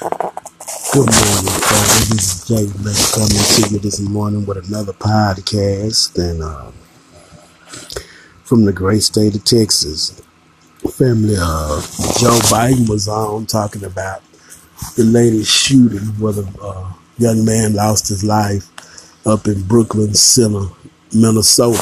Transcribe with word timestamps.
Good 0.00 0.08
morning, 0.94 1.12
family. 1.12 2.04
This 2.08 2.32
is 2.32 2.48
Jay 2.48 2.64
Mack 2.82 2.96
coming 3.12 3.28
to 3.36 3.68
you 3.70 3.78
this 3.80 4.00
morning 4.00 4.46
with 4.46 4.66
another 4.66 4.94
podcast 4.94 6.16
and 6.18 6.42
uh, 6.42 6.70
from 8.42 8.64
the 8.64 8.72
great 8.72 9.02
state 9.02 9.34
of 9.36 9.44
Texas. 9.44 10.18
Family, 10.96 11.34
uh, 11.38 11.82
Joe 12.18 12.38
Biden 12.48 12.88
was 12.88 13.08
on 13.08 13.44
talking 13.44 13.84
about 13.84 14.22
the 14.96 15.04
latest 15.04 15.52
shooting 15.52 16.18
where 16.18 16.32
the 16.32 16.48
uh, 16.62 16.94
young 17.18 17.44
man 17.44 17.74
lost 17.74 18.08
his 18.08 18.24
life 18.24 18.70
up 19.26 19.46
in 19.46 19.62
Brooklyn 19.64 20.14
Center, 20.14 20.68
Minnesota. 21.14 21.78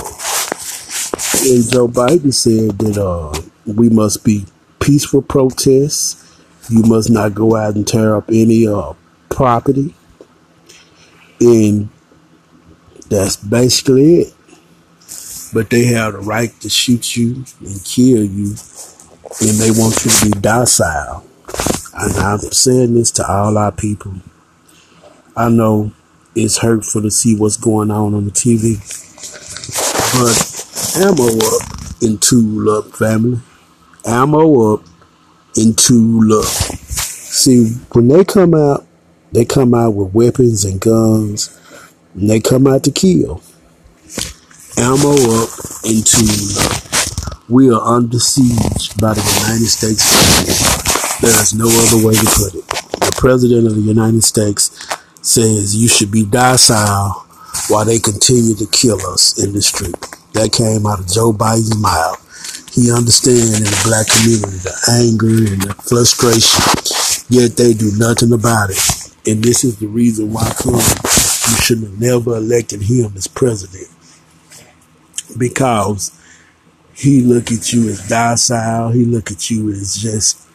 And 1.47 1.71
Joe 1.71 1.87
Biden 1.87 2.35
said 2.35 2.79
that 2.81 2.99
uh, 2.99 3.41
we 3.65 3.89
must 3.89 4.25
be 4.25 4.45
peaceful 4.81 5.23
protests. 5.23 6.25
You 6.71 6.83
must 6.83 7.11
not 7.11 7.35
go 7.35 7.57
out 7.57 7.75
and 7.75 7.87
tear 7.87 8.17
up 8.17 8.29
any 8.29 8.67
uh, 8.67 8.93
property. 9.31 9.95
And 11.41 11.89
that's 13.09 13.37
basically 13.37 14.21
it. 14.21 14.35
But 15.55 15.71
they 15.71 15.87
have 15.87 16.13
the 16.13 16.19
right 16.19 16.51
to 16.61 16.69
shoot 16.69 17.17
you 17.17 17.45
and 17.61 17.85
kill 17.85 18.23
you, 18.23 18.55
and 19.41 19.57
they 19.57 19.71
want 19.71 20.05
you 20.05 20.11
to 20.11 20.25
be 20.27 20.41
docile. 20.41 21.25
And 21.95 22.15
I'm 22.17 22.39
saying 22.39 22.95
this 22.95 23.11
to 23.13 23.27
all 23.27 23.57
our 23.57 23.73
people. 23.73 24.15
I 25.35 25.49
know 25.49 25.93
it's 26.35 26.59
hurtful 26.59 27.01
to 27.03 27.11
see 27.11 27.35
what's 27.35 27.57
going 27.57 27.91
on 27.91 28.13
on 28.13 28.27
the 28.27 28.31
TV, 28.31 28.77
but 30.13 31.03
ammo 31.03 31.39
up 31.39 32.03
and 32.03 32.21
tool 32.21 32.69
up, 32.71 32.93
family. 32.95 33.41
Ammo 34.05 34.75
up 34.75 34.83
and 35.57 35.79
love. 36.29 36.47
See, 36.47 37.71
when 37.93 38.09
they 38.09 38.25
come 38.25 38.55
out 38.55 38.89
they 39.33 39.45
come 39.45 39.75
out 39.75 39.91
with 39.91 40.15
weapons 40.15 40.65
and 40.65 40.81
guns, 40.81 41.55
and 42.15 42.31
they 42.31 42.41
come 42.41 42.67
out 42.67 42.85
to 42.85 42.91
kill. 42.91 43.43
Ammo 44.79 45.13
up 45.13 45.51
into 45.85 46.25
love. 46.57 47.45
we 47.49 47.71
are 47.71 47.81
under 47.81 48.19
siege 48.19 48.97
by 49.01 49.13
the 49.13 49.41
United 49.43 49.67
States 49.67 50.03
government. 50.09 51.21
There's 51.21 51.55
no 51.55 51.67
other 51.67 52.07
way 52.07 52.15
to 52.15 52.27
put 52.27 52.55
it. 52.55 52.67
The 53.01 53.15
President 53.19 53.67
of 53.67 53.75
the 53.75 53.83
United 53.83 54.23
States 54.23 54.71
says 55.21 55.77
you 55.77 55.89
should 55.89 56.11
be 56.11 56.25
docile 56.25 57.27
while 57.69 57.85
they 57.85 57.99
continue 57.99 58.55
to 58.55 58.67
kill 58.67 59.05
us 59.07 59.43
in 59.43 59.53
the 59.53 59.61
street. 59.61 59.97
That 60.33 60.53
came 60.53 60.87
out 60.87 61.01
of 61.01 61.09
Joe 61.09 61.33
Biden's 61.33 61.77
mouth. 61.77 62.25
He 62.73 62.93
understands 62.93 63.59
in 63.59 63.65
the 63.65 63.81
black 63.85 64.07
community 64.07 64.59
the 64.59 64.77
anger 64.89 65.53
and 65.53 65.63
the 65.63 65.75
frustration, 65.83 66.63
yet 67.29 67.57
they 67.57 67.73
do 67.73 67.91
nothing 67.97 68.33
about 68.33 68.71
it. 68.71 68.79
And 69.27 69.43
this 69.43 69.65
is 69.65 69.79
the 69.79 69.87
reason 69.87 70.33
why 70.33 70.53
come 70.57 70.75
you 70.75 71.57
should 71.63 71.81
have 71.81 72.01
never 72.01 72.37
elected 72.37 72.83
him 72.83 73.13
as 73.17 73.27
president. 73.27 73.89
Because 75.37 76.19
he 76.95 77.21
look 77.23 77.53
at 77.53 77.73
you 77.73 77.89
as 77.89 78.07
docile. 78.09 78.91
He 78.91 79.05
look 79.05 79.31
at 79.31 79.51
you 79.51 79.71
as 79.71 79.97
just 79.97 80.49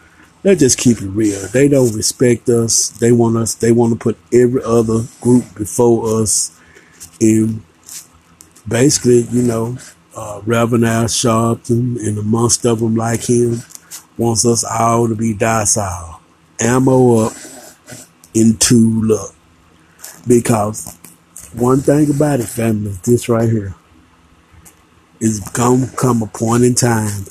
let's 0.43 0.59
just 0.59 0.77
keep 0.77 1.01
it 1.01 1.07
real. 1.07 1.39
They 1.47 1.67
don't 1.67 1.95
respect 1.95 2.49
us. 2.49 2.89
They 2.89 3.11
want 3.11 3.37
us. 3.37 3.55
They 3.55 3.71
want 3.71 3.93
to 3.93 3.99
put 3.99 4.17
every 4.31 4.61
other 4.63 5.03
group 5.21 5.55
before 5.55 6.21
us. 6.21 6.59
And 7.21 7.63
basically, 8.67 9.21
you 9.31 9.43
know, 9.43 9.77
uh, 10.15 10.41
Reverend 10.45 10.83
Sharpton 10.83 11.99
and 12.05 12.17
amongst 12.17 12.65
of 12.65 12.79
them 12.79 12.95
like 12.95 13.29
him 13.29 13.61
wants 14.17 14.45
us 14.45 14.63
all 14.63 15.07
to 15.07 15.15
be 15.15 15.33
docile. 15.33 16.21
Ammo 16.59 17.25
up 17.25 17.33
into 18.33 19.01
love. 19.03 19.35
Because 20.27 20.97
one 21.53 21.81
thing 21.81 22.09
about 22.09 22.39
it, 22.39 22.47
family, 22.47 22.91
is 22.91 23.01
this 23.01 23.29
right 23.29 23.49
here 23.49 23.75
is 25.19 25.39
gonna 25.39 25.87
come 25.95 26.21
a 26.21 26.27
point 26.27 26.63
in 26.63 26.75
time 26.75 27.23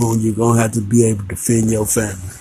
when 0.00 0.20
you're 0.20 0.34
gonna 0.34 0.60
have 0.60 0.72
to 0.72 0.80
be 0.80 1.04
able 1.04 1.22
to 1.22 1.28
defend 1.28 1.70
your 1.70 1.86
family. 1.86 2.36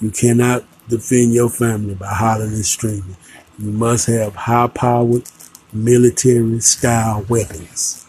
You 0.00 0.10
cannot 0.10 0.64
defend 0.88 1.32
your 1.34 1.48
family 1.48 1.94
by 1.94 2.06
hollering 2.14 2.52
and 2.52 2.64
screaming. 2.64 3.16
You 3.58 3.72
must 3.72 4.06
have 4.06 4.34
high 4.34 4.68
powered 4.68 5.24
military 5.72 6.60
style 6.60 7.24
weapons. 7.28 8.06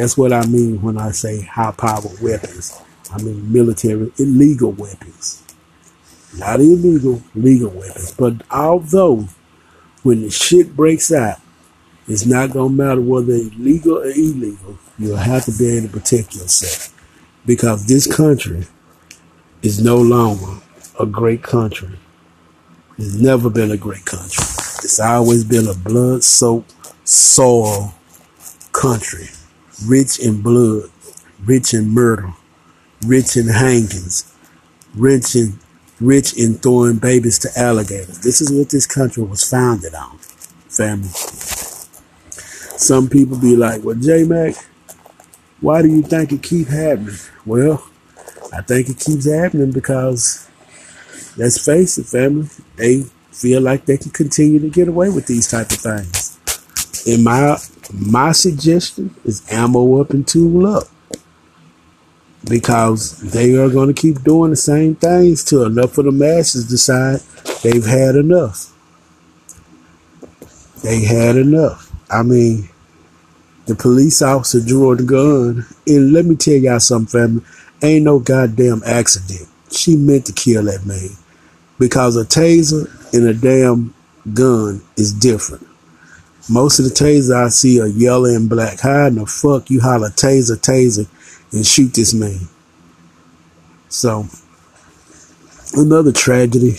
That's 0.00 0.16
what 0.16 0.32
I 0.32 0.46
mean 0.46 0.80
when 0.82 0.98
I 0.98 1.10
say 1.10 1.42
high 1.42 1.72
powered 1.72 2.20
weapons. 2.22 2.80
I 3.12 3.20
mean 3.22 3.52
military 3.52 4.12
illegal 4.18 4.72
weapons 4.72 5.42
not 6.36 6.60
illegal, 6.60 7.22
legal 7.34 7.70
weapons. 7.70 8.12
But 8.12 8.42
although 8.50 9.28
when 10.02 10.22
the 10.22 10.30
shit 10.30 10.76
breaks 10.76 11.12
out, 11.12 11.38
it's 12.06 12.26
not 12.26 12.52
gonna 12.52 12.70
matter 12.70 13.00
whether 13.00 13.32
it's 13.32 13.54
legal 13.56 13.98
or 13.98 14.06
illegal. 14.06 14.78
You'll 14.98 15.16
have 15.16 15.44
to 15.46 15.52
be 15.52 15.68
able 15.68 15.88
to 15.88 15.92
protect 15.92 16.34
yourself 16.34 16.94
because 17.46 17.86
this 17.86 18.12
country 18.12 18.66
is 19.62 19.82
no 19.82 19.96
longer 19.96 20.60
a 20.98 21.06
great 21.06 21.42
country. 21.42 21.98
It's 22.98 23.14
never 23.14 23.48
been 23.48 23.70
a 23.70 23.76
great 23.76 24.04
country. 24.04 24.44
It's 24.82 25.00
always 25.00 25.44
been 25.44 25.66
a 25.68 25.74
blood-soaked 25.74 26.74
soil 27.04 27.94
country, 28.72 29.28
rich 29.86 30.18
in 30.18 30.42
blood, 30.42 30.90
rich 31.44 31.74
in 31.74 31.88
murder, 31.88 32.32
rich 33.06 33.36
in 33.36 33.48
hangings, 33.48 34.32
rich 34.94 35.34
in 35.36 35.58
rich 36.00 36.32
in 36.38 36.54
throwing 36.54 36.96
babies 36.96 37.38
to 37.40 37.50
alligators. 37.56 38.20
This 38.20 38.40
is 38.40 38.50
what 38.52 38.70
this 38.70 38.86
country 38.86 39.22
was 39.22 39.48
founded 39.48 39.94
on, 39.94 40.18
family. 40.68 41.08
Some 42.78 43.08
people 43.08 43.38
be 43.38 43.54
like, 43.56 43.84
well, 43.84 43.96
J 43.96 44.24
Mac, 44.24 44.54
why 45.60 45.82
do 45.82 45.88
you 45.88 46.02
think 46.02 46.32
it 46.32 46.42
keep 46.42 46.68
happening? 46.68 47.16
Well, 47.44 47.86
I 48.52 48.62
think 48.62 48.88
it 48.88 48.98
keeps 48.98 49.30
happening 49.30 49.72
because, 49.72 50.48
let's 51.36 51.62
face 51.64 51.98
it, 51.98 52.06
family, 52.06 52.48
they 52.76 53.02
feel 53.30 53.60
like 53.60 53.84
they 53.84 53.98
can 53.98 54.10
continue 54.10 54.58
to 54.60 54.70
get 54.70 54.88
away 54.88 55.10
with 55.10 55.26
these 55.26 55.48
type 55.48 55.70
of 55.70 55.78
things. 55.78 56.38
In 57.06 57.22
my 57.22 57.56
my 57.92 58.32
suggestion 58.32 59.14
is 59.24 59.42
ammo 59.50 60.00
up 60.00 60.10
and 60.10 60.26
tool 60.26 60.66
up 60.66 60.84
because 62.48 63.18
they 63.20 63.54
are 63.54 63.68
going 63.68 63.92
to 63.92 64.00
keep 64.00 64.22
doing 64.22 64.50
the 64.50 64.56
same 64.56 64.94
things 64.94 65.44
till 65.44 65.64
enough 65.64 65.98
of 65.98 66.06
the 66.06 66.12
masses 66.12 66.68
decide 66.68 67.20
they've 67.62 67.86
had 67.86 68.16
enough. 68.16 68.72
They 70.82 71.04
had 71.04 71.36
enough. 71.36 71.90
I 72.10 72.22
mean, 72.22 72.68
the 73.66 73.74
police 73.74 74.22
officer 74.22 74.60
drew 74.60 74.96
the 74.96 75.02
gun, 75.02 75.66
and 75.86 76.12
let 76.12 76.24
me 76.24 76.34
tell 76.34 76.54
y'all 76.54 76.80
something, 76.80 77.40
family. 77.40 77.44
Ain't 77.82 78.04
no 78.04 78.18
goddamn 78.18 78.82
accident. 78.84 79.48
She 79.70 79.96
meant 79.96 80.26
to 80.26 80.32
kill 80.32 80.64
that 80.64 80.84
man 80.84 81.10
because 81.78 82.16
a 82.16 82.24
taser 82.24 82.90
and 83.14 83.26
a 83.26 83.34
damn 83.34 83.94
gun 84.34 84.82
is 84.96 85.12
different. 85.12 85.66
Most 86.48 86.78
of 86.78 86.84
the 86.86 86.90
tasers 86.90 87.34
I 87.34 87.48
see 87.48 87.80
are 87.80 87.86
yellow 87.86 88.24
and 88.30 88.48
black. 88.48 88.80
How 88.80 89.06
in 89.06 89.16
the 89.16 89.26
fuck 89.26 89.70
you 89.70 89.80
holler 89.80 90.08
taser, 90.08 90.56
taser, 90.56 91.06
and 91.52 91.66
shoot 91.66 91.92
this 91.94 92.14
man. 92.14 92.48
So, 93.88 94.26
another 95.74 96.12
tragedy 96.12 96.76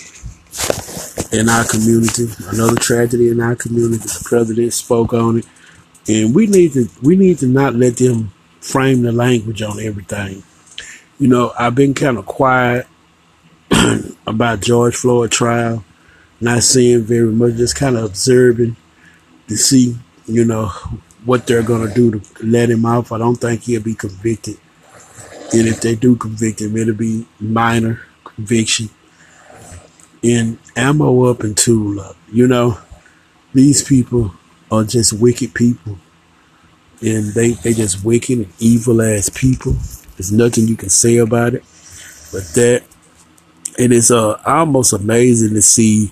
in 1.32 1.50
our 1.50 1.66
community, 1.66 2.28
another 2.50 2.76
tragedy 2.76 3.30
in 3.30 3.40
our 3.42 3.56
community. 3.56 3.98
The 3.98 4.24
president 4.26 4.74
spoke 4.74 5.14
on 5.14 5.40
it, 5.40 5.46
and 6.08 6.34
we 6.34 6.48
need 6.48 6.74
to 6.74 6.90
we 7.02 7.16
need 7.16 7.40
to 7.40 7.48
not 7.48 7.76
let 7.76 7.98
them 7.98 8.32
frame 8.60 9.02
the 9.02 9.12
language 9.12 9.62
on 9.62 9.80
everything. 9.80 10.44
You 11.20 11.28
know, 11.28 11.54
I've 11.58 11.76
been 11.76 11.94
kind 11.94 12.18
of 12.18 12.26
quiet 12.26 12.88
about 14.28 14.62
George 14.62 14.96
Floyd 14.96 15.32
trial, 15.32 15.84
not 16.40 16.64
seeing 16.64 17.04
very 17.04 17.32
much, 17.32 17.56
just 17.56 17.76
kind 17.76 17.96
of 17.96 18.06
observing 18.06 18.76
to 19.52 19.58
see, 19.58 19.98
you 20.26 20.46
know, 20.46 20.68
what 21.26 21.46
they're 21.46 21.64
going 21.64 21.88
to 21.88 21.94
do 21.94 22.20
to 22.20 22.46
let 22.46 22.70
him 22.70 22.86
off. 22.86 23.12
I 23.12 23.18
don't 23.18 23.36
think 23.36 23.64
he'll 23.64 23.82
be 23.82 23.94
convicted. 23.94 24.58
And 25.54 25.68
if 25.68 25.82
they 25.82 25.96
do 25.96 26.16
convict 26.16 26.62
him, 26.62 26.78
it'll 26.78 26.96
be 26.96 27.26
minor 27.40 28.02
conviction. 28.24 28.90
And 30.24 30.58
ammo 30.76 31.26
up 31.26 31.42
and 31.42 31.58
tool 31.58 32.00
up. 32.00 32.16
You 32.32 32.48
know, 32.48 32.78
these 33.54 33.84
people 33.84 34.34
are 34.72 34.84
just 34.84 35.14
wicked 35.14 35.54
people. 35.54 35.98
And 37.02 37.34
they, 37.34 37.52
they 37.52 37.74
just 37.74 38.06
wicked 38.06 38.38
and 38.38 38.54
evil 38.60 39.02
ass 39.02 39.30
people. 39.30 39.74
There's 40.16 40.32
nothing 40.32 40.68
you 40.68 40.76
can 40.76 40.90
say 40.90 41.18
about 41.18 41.56
it. 41.56 41.64
But 42.32 42.44
that, 42.54 42.84
and 43.78 43.92
it 43.92 43.96
is 43.96 44.12
uh, 44.12 44.42
almost 44.46 44.94
amazing 44.94 45.54
to 45.56 45.62
see, 45.62 46.12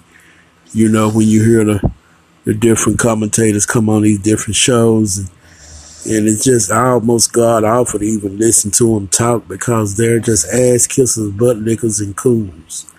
you 0.74 0.89
know, 0.89 1.09
when 1.09 1.27
you 1.27 1.44
hear 1.44 1.63
the 1.63 1.91
the 2.50 2.56
different 2.56 2.98
commentators 2.98 3.68
come 3.68 3.90
on 3.90 4.01
these 4.01 4.18
different 4.18 4.56
shows 4.56 5.19
and 5.19 5.30
and 6.06 6.28
it's 6.28 6.44
just 6.44 6.72
I 6.72 6.92
almost 6.92 7.31
got 7.34 7.63
off 7.63 7.92
to 7.92 8.01
even 8.01 8.40
listen 8.40 8.72
to 8.72 8.96
them 8.96 9.07
talk 9.10 9.48
because 9.48 9.98
they're 9.98 10.19
just 10.19 10.46
ass 10.48 10.88
kissers, 10.88 11.38
butt 11.38 11.57
lickers, 11.57 12.00
and 12.00 12.16
coons. 12.16 12.92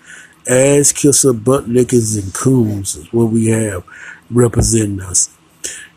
Ass 0.47 0.91
kisser, 0.91 1.33
butt 1.33 1.67
lickers, 1.67 2.15
and 2.15 2.33
coons 2.33 2.95
is 2.95 3.11
what 3.11 3.25
we 3.25 3.47
have 3.47 3.83
representing 4.29 5.01
us. 5.01 5.35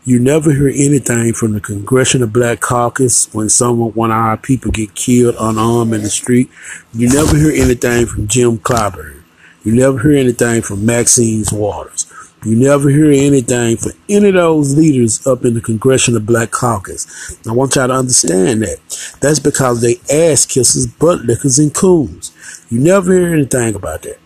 You 0.03 0.19
never 0.19 0.51
hear 0.51 0.67
anything 0.67 1.33
from 1.33 1.53
the 1.53 1.61
Congressional 1.61 2.27
Black 2.27 2.59
Caucus 2.59 3.33
when 3.33 3.49
someone, 3.49 3.91
one 3.91 4.11
of 4.11 4.17
our 4.17 4.37
people 4.37 4.71
get 4.71 4.95
killed 4.95 5.35
unarmed 5.39 5.93
in 5.93 6.01
the 6.01 6.09
street. 6.09 6.49
You 6.93 7.07
never 7.09 7.37
hear 7.37 7.51
anything 7.51 8.07
from 8.07 8.27
Jim 8.27 8.57
Clyburn. 8.57 9.21
You 9.63 9.73
never 9.73 9.99
hear 9.99 10.17
anything 10.17 10.63
from 10.63 10.85
Maxine 10.85 11.43
Waters. 11.51 12.11
You 12.45 12.55
never 12.55 12.89
hear 12.89 13.09
anything 13.11 13.77
from 13.77 13.93
any 14.07 14.27
of 14.27 14.35
those 14.35 14.77
leaders 14.77 15.25
up 15.25 15.43
in 15.45 15.55
the 15.55 15.61
Congressional 15.61 16.19
Black 16.19 16.51
Caucus. 16.51 17.35
I 17.47 17.51
want 17.51 17.75
y'all 17.75 17.87
to 17.87 17.93
understand 17.95 18.61
that. 18.61 18.77
That's 19.19 19.39
because 19.39 19.81
they 19.81 19.95
ass 20.13 20.45
kissers, 20.45 20.87
butt 20.99 21.21
lickers, 21.21 21.57
and 21.57 21.73
coons. 21.73 22.31
You 22.69 22.79
never 22.79 23.11
hear 23.13 23.33
anything 23.33 23.73
about 23.73 24.03
that. 24.03 24.19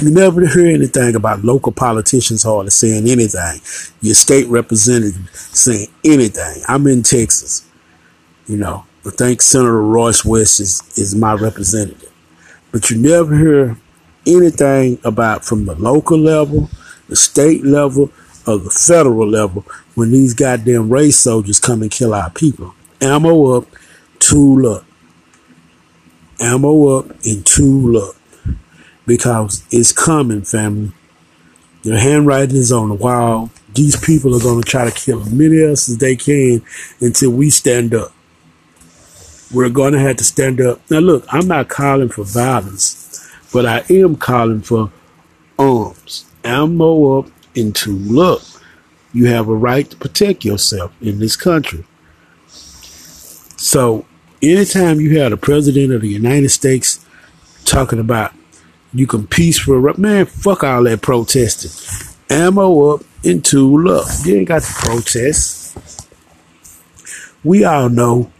You 0.00 0.12
never 0.12 0.46
hear 0.46 0.68
anything 0.68 1.16
about 1.16 1.44
local 1.44 1.72
politicians 1.72 2.44
hardly 2.44 2.70
saying 2.70 3.08
anything. 3.08 3.60
Your 4.00 4.14
state 4.14 4.46
representative 4.46 5.28
saying 5.32 5.88
anything. 6.04 6.62
I'm 6.68 6.86
in 6.86 7.02
Texas, 7.02 7.68
you 8.46 8.58
know. 8.58 8.84
I 9.04 9.10
think 9.10 9.42
Senator 9.42 9.82
Royce 9.82 10.24
West 10.24 10.60
is, 10.60 10.82
is 10.96 11.16
my 11.16 11.32
representative. 11.32 12.12
But 12.70 12.90
you 12.90 12.98
never 12.98 13.36
hear 13.36 13.76
anything 14.26 14.98
about 15.02 15.44
from 15.44 15.64
the 15.64 15.74
local 15.74 16.18
level, 16.18 16.68
the 17.08 17.16
state 17.16 17.64
level, 17.64 18.10
or 18.46 18.58
the 18.58 18.70
federal 18.70 19.28
level 19.28 19.64
when 19.94 20.10
these 20.10 20.34
goddamn 20.34 20.88
race 20.88 21.18
soldiers 21.18 21.60
come 21.60 21.82
and 21.82 21.90
kill 21.90 22.14
our 22.14 22.30
people. 22.30 22.74
Ammo 23.00 23.56
up, 23.56 23.66
tool 24.18 24.66
up. 24.66 24.84
Ammo 26.40 26.98
up 26.98 27.10
and 27.24 27.44
tool 27.44 27.96
up 27.98 28.14
because 29.06 29.64
it's 29.70 29.92
coming, 29.92 30.42
family. 30.42 30.92
The 31.82 31.98
handwriting 31.98 32.56
is 32.56 32.72
on 32.72 32.88
the 32.88 32.94
wall. 32.94 33.50
These 33.74 33.96
people 34.04 34.34
are 34.34 34.40
going 34.40 34.62
to 34.62 34.68
try 34.68 34.88
to 34.88 34.90
kill 34.90 35.22
as 35.22 35.32
many 35.32 35.60
of 35.62 35.70
us 35.70 35.88
as 35.88 35.98
they 35.98 36.16
can 36.16 36.62
until 37.00 37.30
we 37.30 37.50
stand 37.50 37.94
up. 37.94 38.12
We're 39.52 39.70
going 39.70 39.94
to 39.94 40.00
have 40.00 40.16
to 40.16 40.24
stand 40.24 40.60
up. 40.60 40.80
Now, 40.90 40.98
look, 40.98 41.24
I'm 41.32 41.48
not 41.48 41.68
calling 41.68 42.10
for 42.10 42.24
violence, 42.24 43.30
but 43.52 43.64
I 43.64 43.84
am 43.88 44.16
calling 44.16 44.60
for 44.60 44.92
arms, 45.58 46.27
ammo 46.44 47.18
up, 47.18 47.30
tool 47.74 48.20
up. 48.20 48.40
You 49.12 49.26
have 49.26 49.48
a 49.48 49.54
right 49.54 49.88
to 49.90 49.96
protect 49.96 50.44
yourself 50.44 50.92
in 51.00 51.18
this 51.18 51.36
country. 51.36 51.84
So, 53.56 54.06
anytime 54.40 55.00
you 55.00 55.18
have 55.20 55.30
the 55.30 55.36
president 55.36 55.92
of 55.92 56.02
the 56.02 56.08
United 56.08 56.50
States 56.50 57.04
talking 57.64 57.98
about 57.98 58.32
you 58.94 59.06
can 59.06 59.26
peaceful 59.26 59.80
man. 59.98 60.26
Fuck 60.26 60.64
all 60.64 60.84
that 60.84 61.02
protesting. 61.02 61.70
Ammo 62.30 62.94
up 62.94 63.02
tool 63.42 63.90
up. 63.90 64.06
You 64.24 64.36
ain't 64.36 64.48
got 64.48 64.62
to 64.62 64.72
protest. 64.72 65.76
We 67.44 67.64
all 67.64 67.88
know 67.88 68.30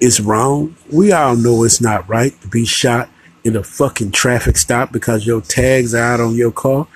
it's 0.00 0.20
wrong. 0.20 0.76
We 0.90 1.12
all 1.12 1.36
know 1.36 1.64
it's 1.64 1.80
not 1.80 2.08
right 2.08 2.38
to 2.42 2.48
be 2.48 2.64
shot 2.64 3.08
in 3.44 3.56
a 3.56 3.62
fucking 3.62 4.12
traffic 4.12 4.56
stop 4.56 4.92
because 4.92 5.26
your 5.26 5.40
tags 5.40 5.94
out 5.94 6.20
on 6.20 6.34
your 6.34 6.52
car. 6.52 6.86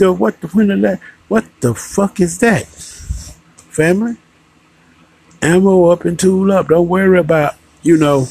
The 0.00 0.14
what 0.14 0.40
the 0.40 0.46
when 0.48 0.68
the 0.68 0.98
what 1.28 1.44
the 1.60 1.74
fuck 1.74 2.20
is 2.20 2.38
that? 2.38 2.64
Family? 2.64 4.16
Ammo 5.42 5.90
up 5.90 6.06
and 6.06 6.18
tool 6.18 6.50
up. 6.52 6.68
Don't 6.68 6.88
worry 6.88 7.18
about, 7.18 7.56
you 7.82 7.98
know, 7.98 8.28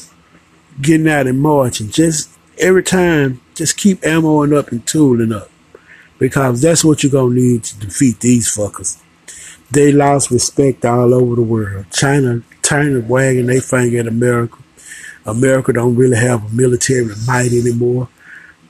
getting 0.82 1.08
out 1.08 1.28
and 1.28 1.40
marching. 1.40 1.88
Just 1.88 2.36
every 2.58 2.82
time 2.82 3.40
just 3.54 3.76
keep 3.76 4.00
ammoing 4.00 4.52
up 4.52 4.72
and 4.72 4.84
tooling 4.84 5.32
up. 5.32 5.48
Because 6.18 6.60
that's 6.60 6.84
what 6.84 7.04
you're 7.04 7.12
to 7.12 7.32
need 7.32 7.62
to 7.62 7.78
defeat 7.78 8.18
these 8.18 8.52
fuckers. 8.52 9.00
They 9.70 9.92
lost 9.92 10.32
respect 10.32 10.84
all 10.84 11.14
over 11.14 11.36
the 11.36 11.42
world. 11.42 11.86
China, 11.92 12.42
China 12.64 12.98
wagging 12.98 13.46
their 13.46 13.60
finger 13.60 14.00
at 14.00 14.08
America. 14.08 14.58
America 15.24 15.72
don't 15.72 15.94
really 15.94 16.16
have 16.16 16.46
a 16.46 16.48
military 16.52 17.14
might 17.28 17.52
anymore 17.52 18.08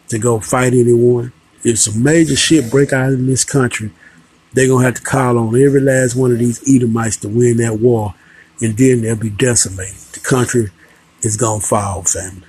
to 0.08 0.18
go 0.18 0.38
fight 0.38 0.74
anyone. 0.74 1.32
If 1.62 1.78
some 1.78 2.02
major 2.02 2.36
shit 2.36 2.70
break 2.70 2.92
out 2.92 3.12
in 3.12 3.26
this 3.26 3.44
country, 3.44 3.90
they're 4.52 4.66
to 4.80 4.86
have 4.86 4.94
to 4.94 5.02
call 5.02 5.38
on 5.38 5.48
every 5.60 5.80
last 5.80 6.16
one 6.16 6.32
of 6.32 6.38
these 6.38 6.62
Edomites 6.68 7.18
to 7.18 7.28
win 7.28 7.58
that 7.58 7.78
war, 7.78 8.14
and 8.60 8.76
then 8.76 9.02
they'll 9.02 9.16
be 9.16 9.30
decimated. 9.30 9.96
The 10.12 10.20
country 10.20 10.70
is 11.22 11.36
to 11.36 11.60
fall, 11.60 12.02
family. 12.02 12.46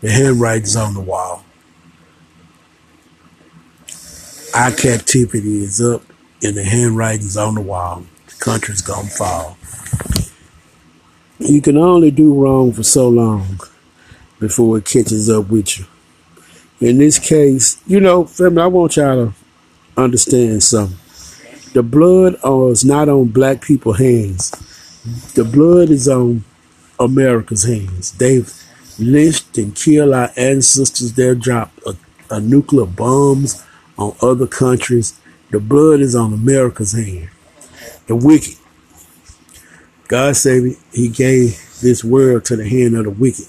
The 0.00 0.10
handwriting's 0.10 0.74
on 0.74 0.94
the 0.94 1.00
wall. 1.00 1.44
Our 4.54 4.72
captivity 4.72 5.62
is 5.62 5.80
up 5.80 6.02
and 6.42 6.56
the 6.56 6.64
handwriting's 6.64 7.36
on 7.36 7.54
the 7.54 7.60
wall. 7.60 8.04
The 8.26 8.34
country's 8.44 8.82
gonna 8.82 9.08
fall. 9.08 9.56
You 11.38 11.62
can 11.62 11.76
only 11.76 12.10
do 12.10 12.34
wrong 12.34 12.72
for 12.72 12.82
so 12.82 13.08
long 13.08 13.60
before 14.40 14.78
it 14.78 14.84
catches 14.84 15.30
up 15.30 15.48
with 15.48 15.78
you. 15.78 15.86
In 16.82 16.98
this 16.98 17.20
case, 17.20 17.80
you 17.86 18.00
know, 18.00 18.24
family, 18.24 18.60
I 18.60 18.66
want 18.66 18.96
y'all 18.96 19.26
to 19.26 19.34
understand 19.96 20.64
something. 20.64 20.98
The 21.74 21.82
blood 21.84 22.34
is 22.72 22.84
not 22.84 23.08
on 23.08 23.28
black 23.28 23.62
people's 23.62 23.98
hands. 23.98 24.50
The 25.34 25.44
blood 25.44 25.90
is 25.90 26.08
on 26.08 26.42
America's 26.98 27.62
hands. 27.62 28.10
They've 28.10 28.52
lynched 28.98 29.56
and 29.58 29.76
killed 29.76 30.12
our 30.12 30.30
ancestors. 30.36 31.12
They've 31.12 31.38
dropped 31.38 31.78
a, 31.86 31.96
a 32.30 32.40
nuclear 32.40 32.86
bombs 32.86 33.64
on 33.96 34.16
other 34.20 34.48
countries. 34.48 35.16
The 35.52 35.60
blood 35.60 36.00
is 36.00 36.16
on 36.16 36.32
America's 36.32 36.94
hand. 36.94 37.28
The 38.08 38.16
wicked. 38.16 38.56
God 40.08 40.34
said 40.34 40.74
he 40.92 41.08
gave 41.08 41.64
this 41.80 42.02
world 42.02 42.44
to 42.46 42.56
the 42.56 42.68
hand 42.68 42.96
of 42.96 43.04
the 43.04 43.10
wicked. 43.10 43.46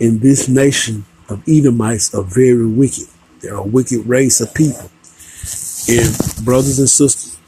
And 0.00 0.20
this 0.20 0.48
nation 0.48 1.04
of 1.30 1.42
Edomites 1.48 2.14
are 2.14 2.22
very 2.22 2.66
wicked. 2.66 3.06
They're 3.40 3.54
a 3.54 3.62
wicked 3.62 4.06
race 4.06 4.40
of 4.40 4.52
people. 4.54 4.90
And 5.88 6.44
brothers 6.44 6.78
and 6.78 6.88
sisters, 6.88 7.38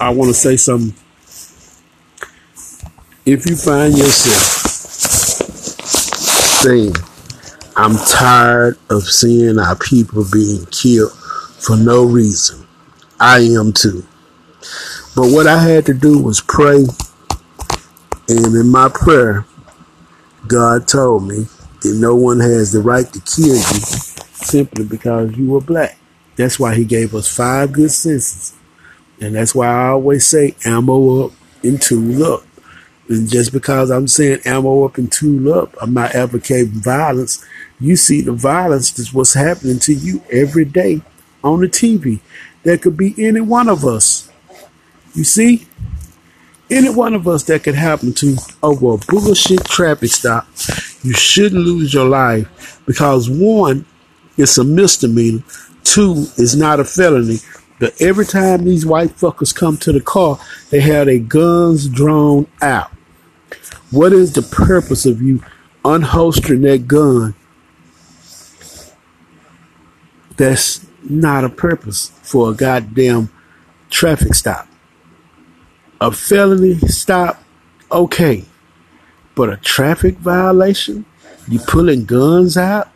I 0.00 0.10
want 0.10 0.28
to 0.30 0.34
say 0.34 0.56
something. 0.56 0.94
If 3.26 3.46
you 3.46 3.56
find 3.56 3.96
yourself 3.96 4.54
saying, 6.62 6.94
I'm 7.76 7.96
tired 7.96 8.78
of 8.88 9.02
seeing 9.02 9.58
our 9.58 9.76
people 9.76 10.24
being 10.32 10.66
killed 10.66 11.12
for 11.12 11.76
no 11.76 12.04
reason. 12.04 12.66
I 13.18 13.40
am 13.40 13.72
too. 13.72 14.06
But 15.16 15.30
what 15.32 15.46
I 15.46 15.62
had 15.62 15.86
to 15.86 15.94
do 15.94 16.22
was 16.22 16.40
pray. 16.40 16.84
And 18.28 18.54
in 18.54 18.68
my 18.68 18.88
prayer, 18.88 19.44
God 20.46 20.86
told 20.86 21.26
me 21.26 21.46
no 21.92 22.14
one 22.16 22.40
has 22.40 22.72
the 22.72 22.80
right 22.80 23.06
to 23.12 23.20
kill 23.20 23.56
you 23.56 23.62
simply 23.62 24.84
because 24.84 25.36
you 25.36 25.50
were 25.50 25.60
black. 25.60 25.98
That's 26.36 26.58
why 26.58 26.74
he 26.74 26.84
gave 26.84 27.14
us 27.14 27.34
five 27.34 27.72
good 27.72 27.90
senses. 27.90 28.54
And 29.20 29.34
that's 29.34 29.54
why 29.54 29.68
I 29.68 29.88
always 29.88 30.26
say 30.26 30.54
ammo 30.64 31.26
up 31.26 31.32
and 31.62 31.80
tool 31.80 32.24
up. 32.24 32.42
And 33.08 33.28
just 33.28 33.52
because 33.52 33.90
I'm 33.90 34.08
saying 34.08 34.40
ammo 34.44 34.84
up 34.84 34.98
and 34.98 35.10
tool 35.10 35.52
up, 35.52 35.74
I'm 35.80 35.94
not 35.94 36.14
advocating 36.14 36.72
violence. 36.72 37.44
You 37.78 37.96
see 37.96 38.22
the 38.22 38.32
violence 38.32 38.90
that's 38.90 39.12
what's 39.12 39.34
happening 39.34 39.78
to 39.80 39.92
you 39.94 40.22
every 40.32 40.64
day 40.64 41.02
on 41.42 41.60
the 41.60 41.68
TV. 41.68 42.20
That 42.62 42.82
could 42.82 42.96
be 42.96 43.14
any 43.18 43.40
one 43.40 43.68
of 43.68 43.84
us. 43.84 44.30
You 45.14 45.24
see? 45.24 45.66
Any 46.70 46.88
one 46.88 47.14
of 47.14 47.28
us 47.28 47.44
that 47.44 47.62
could 47.62 47.74
happen 47.74 48.14
to 48.14 48.36
over 48.62 48.94
a 48.94 48.96
bullshit 48.96 49.64
traffic 49.64 50.10
stop. 50.10 50.48
You 51.04 51.12
shouldn't 51.12 51.62
lose 51.62 51.92
your 51.92 52.06
life 52.06 52.80
because 52.86 53.28
one, 53.28 53.84
it's 54.38 54.56
a 54.56 54.64
misdemeanor. 54.64 55.44
Two, 55.84 56.26
it's 56.38 56.54
not 56.54 56.80
a 56.80 56.84
felony. 56.84 57.38
But 57.78 58.00
every 58.00 58.24
time 58.24 58.64
these 58.64 58.86
white 58.86 59.10
fuckers 59.10 59.54
come 59.54 59.76
to 59.78 59.92
the 59.92 60.00
car, 60.00 60.40
they 60.70 60.80
have 60.80 61.06
their 61.06 61.18
guns 61.18 61.88
drawn 61.88 62.46
out. 62.62 62.90
What 63.90 64.14
is 64.14 64.32
the 64.32 64.42
purpose 64.42 65.04
of 65.04 65.20
you 65.20 65.44
unholstering 65.84 66.62
that 66.62 66.88
gun? 66.88 67.34
That's 70.38 70.86
not 71.02 71.44
a 71.44 71.50
purpose 71.50 72.10
for 72.22 72.50
a 72.50 72.54
goddamn 72.54 73.30
traffic 73.90 74.34
stop. 74.34 74.66
A 76.00 76.10
felony 76.10 76.78
stop, 76.78 77.42
okay. 77.92 78.46
But 79.34 79.52
a 79.52 79.56
traffic 79.56 80.16
violation? 80.18 81.04
You 81.48 81.58
pulling 81.60 82.04
guns 82.04 82.56
out? 82.56 82.90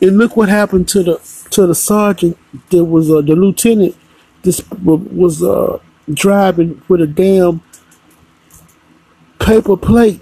And 0.00 0.18
look 0.18 0.36
what 0.36 0.48
happened 0.48 0.88
to 0.88 1.02
the 1.02 1.46
to 1.50 1.66
the 1.66 1.74
sergeant 1.74 2.36
that 2.70 2.84
was 2.84 3.10
uh, 3.10 3.20
the 3.20 3.36
lieutenant 3.36 3.96
this 4.42 4.68
was 4.82 5.42
uh, 5.42 5.78
driving 6.12 6.82
with 6.88 7.00
a 7.00 7.06
damn 7.06 7.62
paper 9.38 9.76
plate 9.76 10.20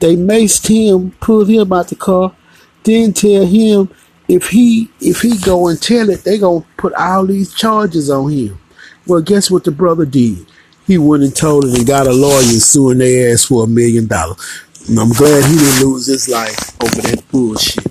they 0.00 0.16
maced 0.16 0.66
him, 0.66 1.12
pulled 1.20 1.48
him 1.48 1.72
out 1.72 1.88
the 1.88 1.94
car, 1.94 2.34
then 2.82 3.12
tell 3.12 3.44
him 3.44 3.90
if 4.28 4.48
he 4.48 4.90
if 5.00 5.20
he 5.20 5.36
go 5.38 5.68
and 5.68 5.80
tell 5.80 6.08
it, 6.08 6.24
they 6.24 6.38
gonna 6.38 6.64
put 6.78 6.94
all 6.94 7.26
these 7.26 7.52
charges 7.54 8.08
on 8.08 8.30
him. 8.30 8.58
Well, 9.06 9.20
guess 9.20 9.50
what 9.50 9.64
the 9.64 9.70
brother 9.70 10.06
did? 10.06 10.46
He 10.90 10.98
went 10.98 11.22
and 11.22 11.36
told 11.36 11.66
it 11.66 11.78
and 11.78 11.86
got 11.86 12.08
a 12.08 12.12
lawyer 12.12 12.42
suing 12.42 12.98
their 12.98 13.32
ass 13.32 13.44
for 13.44 13.62
a 13.62 13.66
million 13.68 14.08
dollars. 14.08 14.64
And 14.88 14.98
I'm 14.98 15.12
glad 15.12 15.44
he 15.44 15.56
didn't 15.56 15.86
lose 15.86 16.06
his 16.06 16.28
life 16.28 16.82
over 16.82 17.00
that 17.02 17.22
bullshit. 17.30 17.86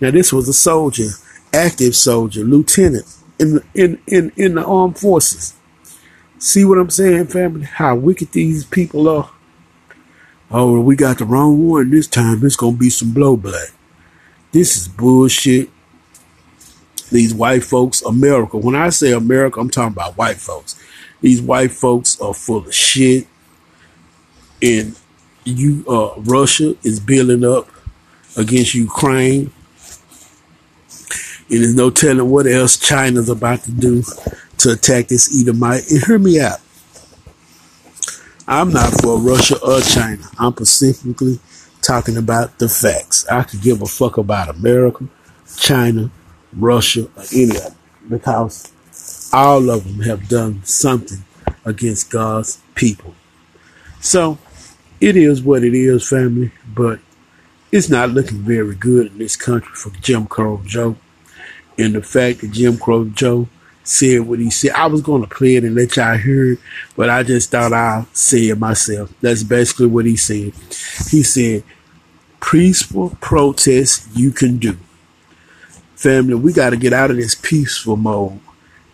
Now 0.00 0.10
this 0.10 0.32
was 0.32 0.48
a 0.48 0.54
soldier, 0.54 1.10
active 1.52 1.94
soldier, 1.94 2.42
lieutenant 2.42 3.04
in 3.38 3.60
in 3.74 4.00
in 4.06 4.32
in 4.36 4.54
the 4.54 4.64
armed 4.64 4.98
forces. 4.98 5.52
See 6.38 6.64
what 6.64 6.78
I'm 6.78 6.88
saying, 6.88 7.26
family? 7.26 7.66
How 7.66 7.94
wicked 7.94 8.32
these 8.32 8.64
people 8.64 9.06
are. 9.06 9.30
Oh, 10.50 10.80
we 10.80 10.96
got 10.96 11.18
the 11.18 11.26
wrong 11.26 11.68
one 11.68 11.90
this 11.90 12.06
time. 12.06 12.42
It's 12.42 12.56
gonna 12.56 12.74
be 12.74 12.88
some 12.88 13.12
blowback. 13.12 13.70
This 14.50 14.78
is 14.78 14.88
bullshit. 14.88 15.68
These 17.12 17.34
white 17.34 17.64
folks, 17.64 18.00
America. 18.00 18.56
When 18.56 18.76
I 18.76 18.88
say 18.88 19.12
America, 19.12 19.60
I'm 19.60 19.68
talking 19.68 19.92
about 19.92 20.16
white 20.16 20.38
folks. 20.38 20.79
These 21.20 21.42
white 21.42 21.72
folks 21.72 22.20
are 22.20 22.34
full 22.34 22.66
of 22.66 22.74
shit. 22.74 23.26
And 24.62 24.98
you 25.44 25.84
uh 25.88 26.14
Russia 26.18 26.74
is 26.82 27.00
building 27.00 27.44
up 27.44 27.68
against 28.36 28.74
Ukraine. 28.74 29.52
And 31.50 31.62
there's 31.62 31.74
no 31.74 31.90
telling 31.90 32.30
what 32.30 32.46
else 32.46 32.76
China's 32.78 33.28
about 33.28 33.62
to 33.64 33.72
do 33.72 34.02
to 34.58 34.72
attack 34.72 35.08
this 35.08 35.40
Edomite. 35.40 35.90
And 35.90 36.04
hear 36.04 36.18
me 36.18 36.40
out. 36.40 36.60
I'm 38.46 38.72
not 38.72 39.00
for 39.00 39.18
Russia 39.18 39.56
or 39.64 39.80
China. 39.80 40.24
I'm 40.38 40.52
specifically 40.56 41.38
talking 41.82 42.16
about 42.16 42.58
the 42.58 42.68
facts. 42.68 43.26
I 43.28 43.42
could 43.44 43.62
give 43.62 43.80
a 43.82 43.86
fuck 43.86 44.18
about 44.18 44.48
America, 44.48 45.06
China, 45.56 46.10
Russia, 46.52 47.08
or 47.16 47.24
any 47.32 47.56
of 47.56 47.62
them 47.62 47.74
because 48.08 48.72
all 49.32 49.70
of 49.70 49.84
them 49.84 50.00
have 50.00 50.28
done 50.28 50.64
something 50.64 51.24
against 51.64 52.10
God's 52.10 52.60
people. 52.74 53.14
So 54.00 54.38
it 55.00 55.16
is 55.16 55.42
what 55.42 55.64
it 55.64 55.74
is, 55.74 56.08
family, 56.08 56.52
but 56.66 57.00
it's 57.70 57.88
not 57.88 58.10
looking 58.10 58.38
very 58.38 58.74
good 58.74 59.08
in 59.08 59.18
this 59.18 59.36
country 59.36 59.74
for 59.74 59.90
Jim 60.00 60.26
Crow 60.26 60.60
Joe. 60.64 60.96
And 61.78 61.94
the 61.94 62.02
fact 62.02 62.40
that 62.40 62.52
Jim 62.52 62.76
Crow 62.76 63.06
Joe 63.06 63.48
said 63.82 64.20
what 64.20 64.38
he 64.38 64.50
said. 64.50 64.72
I 64.72 64.86
was 64.86 65.02
going 65.02 65.22
to 65.22 65.28
play 65.28 65.56
it 65.56 65.64
and 65.64 65.74
let 65.74 65.96
y'all 65.96 66.16
hear 66.16 66.52
it, 66.52 66.58
but 66.96 67.10
I 67.10 67.22
just 67.22 67.50
thought 67.50 67.72
I'd 67.72 68.06
say 68.12 68.48
it 68.48 68.58
myself. 68.58 69.12
That's 69.20 69.42
basically 69.42 69.86
what 69.86 70.06
he 70.06 70.16
said. 70.16 70.52
He 71.10 71.22
said, 71.22 71.64
peaceful 72.40 73.16
protest 73.20 74.08
you 74.14 74.30
can 74.30 74.58
do. 74.58 74.76
Family, 75.96 76.34
we 76.34 76.52
got 76.52 76.70
to 76.70 76.76
get 76.76 76.92
out 76.92 77.10
of 77.10 77.16
this 77.16 77.34
peaceful 77.34 77.96
mode 77.96 78.40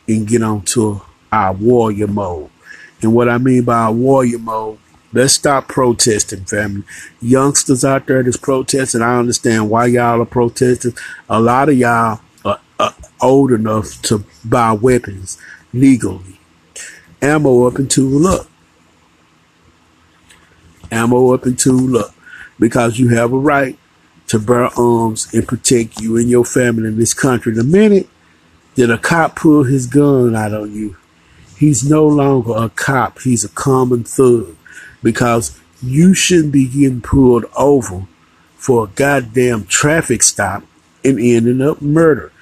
and 0.09 0.27
get 0.27 0.43
on 0.43 0.63
to 0.63 1.03
our 1.33 1.53
warrior 1.53 2.07
mode. 2.07 2.51
And 3.03 3.15
what 3.15 3.29
I 3.29 3.39
mean 3.39 3.65
by 3.65 3.89
warrior 3.91 4.39
mode, 4.39 4.79
let's 5.13 5.35
stop 5.35 5.69
protesting, 5.69 6.45
family. 6.45 6.85
Youngsters 7.21 7.85
out 7.85 8.07
there 8.07 8.23
that's 8.23 8.37
protesting, 8.37 9.03
I 9.03 9.19
understand 9.19 9.71
why 9.71 9.87
y'all 9.87 10.23
are 10.23 10.27
protesting. 10.27 10.95
A 11.29 11.41
lot 11.41 11.69
of 11.69 11.77
y'all 11.77 12.21
uh, 12.79 12.93
old 13.21 13.53
enough 13.53 14.01
to 14.03 14.25
buy 14.45 14.73
weapons 14.73 15.39
legally. 15.73 16.39
Ammo 17.23 17.67
up 17.67 17.77
and 17.77 17.91
tool 17.91 18.27
up. 18.27 18.47
Ammo 20.91 21.33
up 21.33 21.45
and 21.45 21.59
tool 21.59 21.99
up. 21.99 22.15
Because 22.59 22.99
you 22.99 23.09
have 23.09 23.33
a 23.33 23.39
right 23.39 23.79
to 24.29 24.39
bear 24.39 24.69
arms 24.79 25.33
and 25.33 25.47
protect 25.47 26.01
you 26.01 26.17
and 26.17 26.29
your 26.29 26.45
family 26.45 26.89
in 26.89 26.99
this 26.99 27.15
country. 27.15 27.53
The 27.53 27.65
minute 27.65 28.09
that 28.77 28.91
a 28.91 28.99
cop 28.99 29.37
pull 29.37 29.65
his 29.65 29.87
gun 29.87 30.37
out 30.37 30.55
on 30.55 30.73
you, 30.73 30.97
he's 31.59 31.89
no 31.89 32.07
longer 32.07 32.53
a 32.57 32.69
cop. 32.69 33.21
He's 33.21 33.45
a 33.45 33.49
common 33.49 34.05
thug. 34.05 34.57
Because 35.03 35.59
you 35.83 36.15
shouldn't 36.15 36.53
be 36.53 36.67
getting 36.67 37.01
pulled 37.01 37.45
over 37.57 38.07
for 38.57 38.85
a 38.85 38.89
goddamn 38.89 39.67
traffic 39.67 40.23
stop 40.23 40.63
and 41.05 41.21
ending 41.21 41.61
up 41.61 41.83
murder 41.83 42.33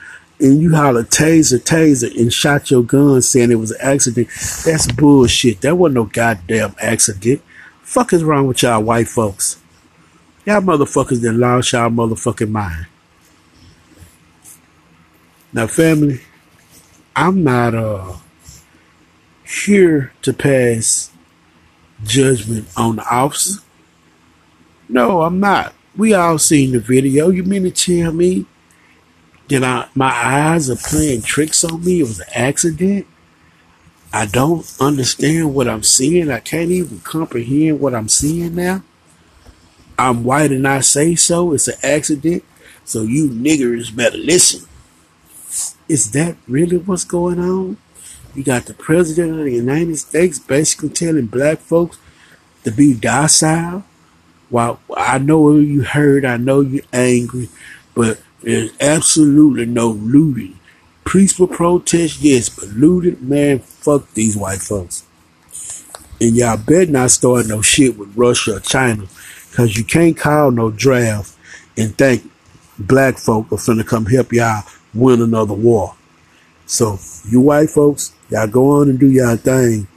and 0.41 0.61
you 0.61 0.75
holler 0.75 1.05
taser, 1.05 1.59
taser, 1.59 2.15
and 2.19 2.33
shot 2.33 2.71
your 2.71 2.83
gun 2.83 3.23
saying 3.23 3.51
it 3.51 3.57
was 3.57 3.71
an 3.71 3.81
accident, 3.81 4.29
that's 4.65 4.91
bullshit. 4.93 5.61
That 5.61 5.77
wasn't 5.77 5.95
no 5.95 6.05
goddamn 6.05 6.75
accident. 6.81 7.43
Fuck 7.83 8.13
is 8.13 8.25
wrong 8.25 8.47
with 8.47 8.63
y'all 8.63 8.83
white 8.83 9.09
folks? 9.09 9.59
Y'all 10.45 10.61
motherfuckers 10.61 11.23
that 11.23 11.33
lost 11.33 11.73
y'all 11.73 11.89
motherfucking 11.89 12.51
mind. 12.51 12.87
Now, 15.55 15.69
family, 15.69 16.21
I'm 17.15 17.45
not 17.45 17.77
uh 17.77 18.17
here 19.47 20.13
to 20.23 20.33
pass 20.33 21.13
judgment 22.03 22.67
on 22.77 22.97
the 22.97 23.09
officer. 23.09 23.61
No, 24.89 25.23
I'm 25.23 25.39
not. 25.39 25.73
We 25.97 26.13
all 26.13 26.39
seen 26.39 26.73
the 26.73 26.81
video. 26.81 27.31
You 27.31 27.45
mean 27.45 27.63
to 27.63 27.71
tell 27.71 28.13
me 28.13 28.47
that 29.49 29.63
I, 29.63 29.89
my 29.95 30.11
eyes 30.11 30.69
are 30.69 30.77
playing 30.77 31.23
tricks 31.23 31.63
on 31.63 31.85
me? 31.85 32.01
It 32.01 32.09
was 32.09 32.19
an 32.19 32.27
accident. 32.35 33.07
I 34.13 34.27
don't 34.27 34.67
understand 34.81 35.55
what 35.55 35.69
I'm 35.69 35.85
seeing. 35.85 36.33
I 36.33 36.41
can't 36.41 36.71
even 36.71 36.99
comprehend 37.01 37.79
what 37.79 37.95
I'm 37.95 38.09
seeing 38.09 38.57
now. 38.57 38.83
I'm 39.97 40.25
white 40.25 40.51
and 40.51 40.67
I 40.67 40.81
say 40.81 41.15
so. 41.15 41.53
It's 41.53 41.69
an 41.69 41.79
accident. 41.85 42.43
So 42.85 43.03
you 43.03 43.29
niggers 43.29 43.95
better 43.95 44.19
listen. 44.19 44.69
Is 45.89 46.13
that 46.13 46.37
really 46.49 46.79
what's 46.79 47.05
going 47.05 47.39
on? 47.39 47.77
You 48.35 48.43
got 48.43 48.67
the 48.67 48.75
president 48.75 49.39
of 49.39 49.45
the 49.45 49.53
United 49.53 49.97
States 49.97 50.39
basically 50.39 50.89
telling 50.89 51.27
black 51.27 51.59
folks 51.59 51.99
to 52.65 52.71
be 52.71 52.95
docile. 52.95 53.85
While 54.49 54.81
I 54.97 55.19
know 55.19 55.53
you 55.53 55.83
heard, 55.83 56.25
I 56.25 56.37
know 56.37 56.61
you're 56.61 56.85
angry, 56.93 57.49
but 57.95 58.21
there's 58.43 58.71
absolutely 58.81 59.67
no 59.67 59.89
looting. 59.89 60.59
Peaceful 61.05 61.49
protest, 61.49 62.23
yes, 62.23 62.49
but 62.49 62.69
looting, 62.69 63.29
man, 63.29 63.59
fuck 63.59 64.11
these 64.13 64.37
white 64.37 64.61
folks. 64.61 65.07
And 66.21 66.35
y'all 66.35 66.57
better 66.57 66.91
not 66.91 67.11
start 67.11 67.47
no 67.47 67.61
shit 67.61 67.99
with 67.99 68.17
Russia 68.17 68.57
or 68.57 68.61
China, 68.61 69.07
cause 69.53 69.77
you 69.77 69.85
can't 69.85 70.17
call 70.17 70.51
no 70.51 70.71
draft 70.71 71.37
and 71.77 71.97
think 71.97 72.31
black 72.79 73.19
folk 73.19 73.53
are 73.53 73.57
finna 73.57 73.87
come 73.87 74.07
help 74.07 74.33
y'all 74.33 74.65
win 74.95 75.23
another 75.23 75.55
war. 75.55 75.95
So 76.67 76.99
you 77.29 77.41
white 77.41 77.71
folks, 77.71 78.15
y'all 78.31 78.47
go 78.47 78.81
on 78.81 78.89
and 78.89 78.99
do 78.99 79.11
y'all 79.11 79.37
thing 79.37 79.89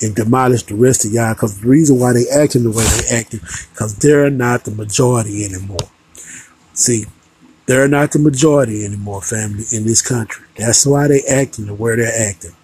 and 0.00 0.14
demolish 0.14 0.64
the 0.64 0.74
rest 0.74 1.04
of 1.04 1.12
y'all. 1.12 1.34
Cause 1.34 1.60
the 1.60 1.68
reason 1.68 1.98
why 1.98 2.12
they 2.12 2.24
acting 2.28 2.64
the 2.64 2.70
way 2.70 2.84
they 2.84 3.16
acting, 3.16 3.40
cause 3.74 3.96
they're 3.96 4.30
not 4.30 4.64
the 4.64 4.70
majority 4.70 5.44
anymore. 5.44 5.88
See, 6.74 7.06
they're 7.66 7.88
not 7.88 8.12
the 8.12 8.18
majority 8.18 8.84
anymore, 8.84 9.22
family, 9.22 9.64
in 9.72 9.84
this 9.84 10.02
country. 10.02 10.46
That's 10.56 10.84
why 10.86 11.08
they 11.08 11.22
acting 11.22 11.66
the 11.66 11.74
way 11.74 11.96
they're 11.96 12.30
acting. 12.30 12.54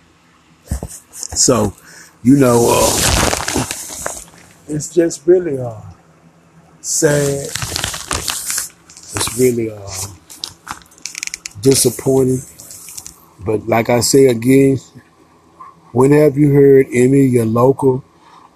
So, 1.11 1.75
you 2.23 2.37
know, 2.37 2.69
uh, 2.71 3.65
it's 4.69 4.93
just 4.93 5.27
really 5.27 5.59
uh, 5.59 5.81
sad. 6.81 7.47
It's 9.15 9.39
really 9.39 9.71
uh, 9.71 9.89
disappointing. 11.69 12.41
But 13.45 13.69
like 13.69 13.91
I 13.91 14.01
say 14.01 14.27
again, 14.27 14.79
when 15.93 16.13
have 16.13 16.39
you 16.39 16.53
heard 16.53 16.87
any 16.93 17.27
of 17.27 17.33
your 17.33 17.45
local 17.45 18.05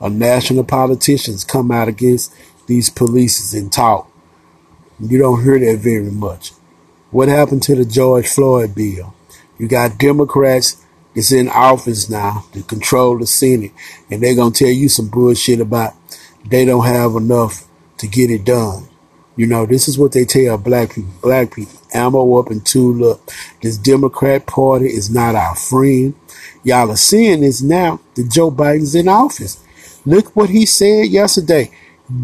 or 0.00 0.08
national 0.08 0.64
politicians 0.64 1.44
come 1.44 1.70
out 1.70 1.88
against 1.88 2.34
these 2.66 2.88
polices 2.88 3.58
and 3.58 3.70
talk? 3.70 4.10
You 4.98 5.18
don't 5.18 5.42
hear 5.42 5.58
that 5.58 5.80
very 5.80 6.10
much. 6.10 6.52
What 7.10 7.28
happened 7.28 7.62
to 7.64 7.74
the 7.74 7.84
George 7.84 8.28
Floyd 8.28 8.74
bill? 8.74 9.14
You 9.58 9.68
got 9.68 9.98
Democrats 9.98 10.82
that's 11.14 11.32
in 11.32 11.48
office 11.48 12.08
now 12.08 12.46
to 12.52 12.62
control 12.62 13.18
the 13.18 13.26
Senate, 13.26 13.72
and 14.10 14.22
they're 14.22 14.34
gonna 14.34 14.52
tell 14.52 14.70
you 14.70 14.88
some 14.88 15.08
bullshit 15.08 15.60
about 15.60 15.92
they 16.46 16.64
don't 16.64 16.86
have 16.86 17.14
enough 17.14 17.68
to 17.98 18.06
get 18.06 18.30
it 18.30 18.44
done. 18.44 18.88
You 19.36 19.46
know, 19.46 19.64
this 19.66 19.88
is 19.88 19.98
what 19.98 20.12
they 20.12 20.24
tell 20.24 20.58
black 20.58 20.94
people. 20.94 21.12
Black 21.22 21.54
people, 21.54 21.80
ammo 21.94 22.38
up 22.38 22.50
and 22.50 22.64
tool 22.64 23.12
up. 23.12 23.20
This 23.62 23.78
Democrat 23.78 24.46
Party 24.46 24.86
is 24.86 25.10
not 25.10 25.34
our 25.34 25.56
friend. 25.56 26.14
Y'all 26.64 26.90
are 26.90 26.96
seeing 26.96 27.40
this 27.40 27.62
now 27.62 28.00
that 28.14 28.30
Joe 28.30 28.50
Biden's 28.50 28.94
in 28.94 29.08
office. 29.08 29.62
Look 30.04 30.36
what 30.36 30.50
he 30.50 30.66
said 30.66 31.08
yesterday. 31.08 31.70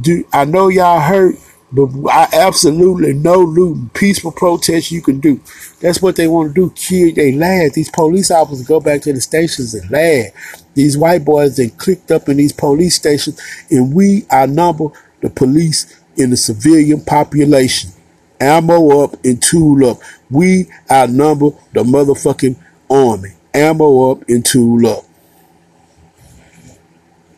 Do 0.01 0.25
I 0.33 0.45
know 0.45 0.69
y'all 0.69 1.01
heard 1.01 1.39
but 1.71 1.91
I 2.11 2.29
absolutely 2.33 3.13
no 3.13 3.41
looting, 3.41 3.91
peaceful 3.93 4.33
protest 4.33 4.91
you 4.91 5.03
can 5.03 5.21
do. 5.21 5.41
That's 5.81 6.01
what 6.01 6.17
they 6.17 6.27
want 6.27 6.55
to 6.55 6.55
do. 6.55 6.71
Kill 6.75 7.15
they 7.15 7.33
laugh. 7.33 7.75
These 7.75 7.91
police 7.91 8.31
officers 8.31 8.67
go 8.67 8.81
back 8.81 9.03
to 9.03 9.13
the 9.13 9.21
stations 9.21 9.75
and 9.75 9.91
laugh. 9.91 10.63
These 10.75 10.97
white 10.97 11.25
boys 11.25 11.57
then 11.57 11.71
clicked 11.71 12.11
up 12.11 12.29
in 12.29 12.39
these 12.39 12.53
police 12.53 12.97
stations, 12.97 13.39
and 13.71 13.95
we 13.95 14.25
outnumber 14.33 14.89
the 15.21 15.29
police 15.29 15.95
in 16.19 16.31
the 16.31 16.37
civilian 16.37 17.05
population. 17.05 17.91
Ammo 18.41 19.03
up 19.03 19.25
and 19.25 19.43
tool 19.43 19.91
up. 19.91 19.99
We 20.31 20.71
outnumber 20.91 21.51
the 21.73 21.83
motherfucking 21.83 22.57
army. 22.91 23.31
Ammo 23.55 24.13
up 24.13 24.29
and 24.29 24.45
tool 24.45 24.87
up. 24.87 25.05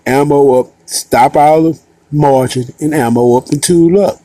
Ammo 0.06 0.60
up. 0.60 0.66
Stop 0.86 1.36
all 1.36 1.62
the 1.62 1.80
marching 2.10 2.64
and 2.80 2.94
ammo 2.94 3.36
up 3.36 3.48
and 3.50 3.62
tool 3.62 4.00
up. 4.00 4.18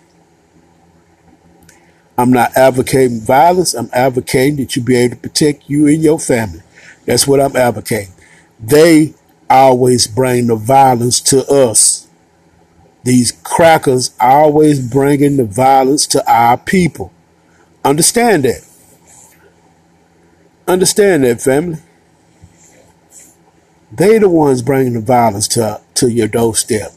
I'm 2.18 2.32
not 2.32 2.56
advocating 2.56 3.20
violence. 3.22 3.74
I'm 3.74 3.90
advocating 3.94 4.56
that 4.58 4.76
you 4.76 4.82
be 4.82 4.96
able 4.96 5.16
to 5.16 5.22
protect 5.22 5.70
you 5.70 5.88
and 5.88 6.02
your 6.02 6.18
family. 6.18 6.62
That's 7.06 7.28
what 7.28 7.40
I'm 7.40 7.56
advocating. 7.56 8.14
They 8.60 9.14
always 9.50 10.08
bring 10.08 10.48
the 10.48 10.56
violence 10.56 11.20
to 11.22 11.46
us. 11.48 11.95
These 13.06 13.34
crackers 13.44 14.16
always 14.20 14.80
bringing 14.82 15.38
the 15.38 15.46
violence 15.46 16.08
to 16.08 16.28
our 16.30 16.58
people. 16.58 17.14
Understand 17.84 18.46
that. 18.46 18.68
Understand 20.68 21.24
that, 21.24 21.40
family. 21.40 21.78
They 23.92 24.18
the 24.18 24.28
ones 24.28 24.64
bringing 24.64 24.94
the 24.94 25.02
violence 25.02 25.48
to 25.50 25.82
to 25.94 26.10
your 26.10 26.28
doorstep. 26.28 26.94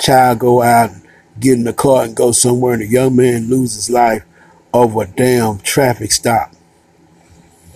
Child 0.00 0.40
go 0.40 0.60
out 0.60 0.90
and 0.90 1.06
get 1.38 1.52
in 1.52 1.64
the 1.64 1.72
car 1.72 2.02
and 2.02 2.16
go 2.16 2.32
somewhere, 2.32 2.74
and 2.74 2.82
a 2.82 2.86
young 2.86 3.14
man 3.14 3.48
loses 3.48 3.86
his 3.86 3.90
life 3.90 4.24
over 4.74 5.02
a 5.02 5.06
damn 5.06 5.60
traffic 5.60 6.10
stop, 6.10 6.52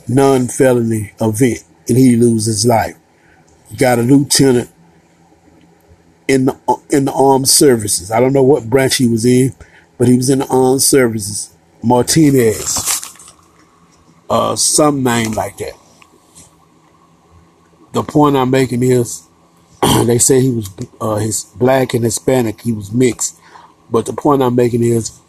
non-felony 0.08 1.12
event, 1.20 1.62
and 1.88 1.96
he 1.96 2.16
loses 2.16 2.62
his 2.62 2.66
life. 2.66 2.96
You 3.70 3.76
got 3.76 4.00
a 4.00 4.02
lieutenant 4.02 4.70
in 6.28 6.46
the 6.46 6.58
in 6.90 7.04
the 7.04 7.12
armed 7.12 7.48
services. 7.48 8.10
I 8.10 8.20
don't 8.20 8.32
know 8.32 8.42
what 8.42 8.68
branch 8.68 8.96
he 8.96 9.06
was 9.06 9.24
in, 9.24 9.54
but 9.98 10.08
he 10.08 10.16
was 10.16 10.30
in 10.30 10.40
the 10.40 10.46
armed 10.46 10.82
services. 10.82 11.54
Martinez, 11.82 13.22
uh, 14.30 14.56
some 14.56 15.02
name 15.02 15.32
like 15.32 15.58
that. 15.58 15.74
The 17.92 18.02
point 18.02 18.36
I'm 18.36 18.50
making 18.50 18.82
is, 18.82 19.26
they 20.06 20.18
say 20.18 20.40
he 20.40 20.50
was 20.50 20.70
uh, 21.00 21.16
his 21.16 21.44
black 21.56 21.94
and 21.94 22.04
Hispanic. 22.04 22.62
He 22.62 22.72
was 22.72 22.90
mixed, 22.90 23.38
but 23.90 24.06
the 24.06 24.12
point 24.12 24.42
I'm 24.42 24.56
making 24.56 24.82
is, 24.82 25.20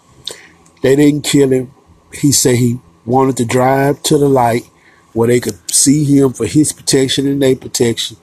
they 0.82 0.96
didn't 0.96 1.24
kill 1.24 1.52
him. 1.52 1.74
He 2.14 2.32
said 2.32 2.56
he 2.56 2.80
wanted 3.06 3.38
to 3.38 3.46
drive 3.46 4.02
to 4.04 4.18
the 4.18 4.30
light 4.30 4.70
where 5.14 5.28
they 5.28 5.40
could 5.40 5.60
see 5.72 6.04
him 6.04 6.34
for 6.34 6.46
his 6.46 6.74
protection 6.74 7.28
and 7.28 7.42
their 7.42 7.56
protection. 7.56 8.18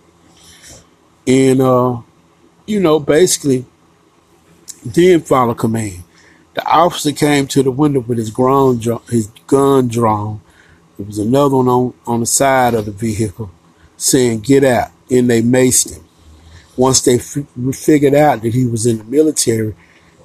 And 1.27 1.61
uh, 1.61 2.03
you 2.67 2.81
know, 2.81 2.99
basically 2.99 3.65
didn't 4.89 5.27
follow 5.27 5.55
command. 5.55 6.03
The 6.55 6.65
officer 6.67 7.13
came 7.13 7.47
to 7.49 7.63
the 7.63 7.71
window 7.71 8.01
with 8.01 8.19
his, 8.19 8.31
grown, 8.31 8.81
his 9.09 9.29
gun 9.47 9.89
drawn. 9.89 10.41
There 10.97 11.07
was 11.07 11.19
another 11.19 11.57
one 11.57 11.69
on, 11.69 11.95
on 12.07 12.21
the 12.21 12.27
side 12.27 12.75
of 12.75 12.85
the 12.85 12.91
vehicle 12.91 13.51
saying, 13.97 14.41
Get 14.41 14.65
out. 14.65 14.91
And 15.11 15.29
they 15.29 15.43
maced 15.43 15.95
him. 15.95 16.05
Once 16.77 17.01
they 17.03 17.17
f- 17.17 17.47
figured 17.75 18.15
out 18.15 18.43
that 18.43 18.55
he 18.55 18.67
was 18.67 18.87
in 18.87 18.99
the 18.99 19.05
military 19.05 19.75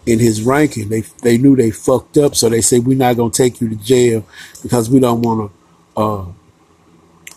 in 0.05 0.19
his 0.19 0.41
ranking, 0.43 0.87
they, 0.87 1.01
they 1.21 1.37
knew 1.37 1.55
they 1.55 1.71
fucked 1.71 2.17
up. 2.17 2.35
So 2.35 2.49
they 2.49 2.61
said, 2.61 2.85
We're 2.85 2.97
not 2.97 3.15
going 3.15 3.31
to 3.31 3.43
take 3.43 3.61
you 3.61 3.69
to 3.69 3.75
jail 3.75 4.25
because 4.61 4.89
we 4.89 4.99
don't 4.99 5.21
want 5.21 5.51
to 5.95 6.01
uh, 6.01 6.25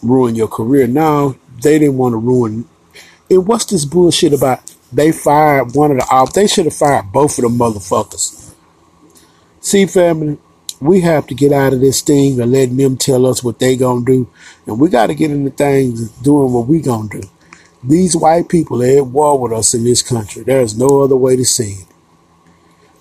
ruin 0.03 0.35
your 0.35 0.49
career. 0.49 0.87
Now, 0.87 1.37
they 1.63 1.79
didn't 1.79 1.97
want 1.97 2.15
to 2.15 2.19
ruin. 2.19 2.69
And 3.29 3.47
what's 3.47 3.67
this 3.67 3.85
bullshit 3.85 4.33
about 4.33 4.70
they 4.93 5.13
fired 5.13 5.75
one 5.75 5.93
of 5.93 5.99
the 5.99 6.07
off. 6.11 6.33
They 6.33 6.47
should 6.47 6.67
have 6.67 6.75
fired 6.75 7.13
both 7.13 7.39
of 7.39 7.45
them 7.45 7.59
motherfuckers. 7.59 8.53
See, 9.61 9.87
family, 9.87 10.39
we 10.81 11.03
have 11.03 11.27
to 11.27 11.35
get 11.35 11.53
out 11.53 11.73
of 11.73 11.81
this 11.81 12.01
thing 12.01 12.41
and 12.41 12.51
letting 12.51 12.77
them 12.77 12.97
tell 12.97 13.27
us 13.27 13.45
what 13.45 13.59
they 13.59 13.77
gonna 13.77 14.05
do, 14.05 14.29
and 14.67 14.81
we 14.81 14.89
got 14.89 15.09
to 15.09 15.15
get 15.15 15.31
into 15.31 15.51
things 15.51 16.11
doing 16.11 16.53
what 16.53 16.67
we 16.67 16.81
gonna 16.81 17.09
do. 17.09 17.23
These 17.85 18.17
white 18.17 18.49
people 18.49 18.83
are 18.83 18.99
at 18.99 19.07
war 19.07 19.39
with 19.39 19.53
us 19.53 19.75
in 19.75 19.85
this 19.85 20.03
country. 20.03 20.43
There 20.43 20.61
is 20.61 20.77
no 20.77 21.03
other 21.03 21.17
way 21.17 21.37
to 21.37 21.45
see 21.45 21.73
it. 21.73 21.87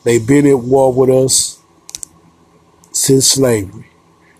They've 0.04 0.26
been 0.26 0.48
at 0.48 0.60
war 0.60 0.94
with 0.94 1.10
us 1.10 1.60
since 2.92 3.28
slavery. 3.28 3.88